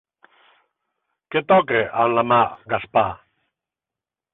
[1.37, 2.43] Què toca amb la mà
[2.77, 3.09] Gaspar?